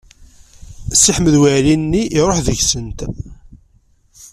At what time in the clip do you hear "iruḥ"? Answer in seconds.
2.17-2.39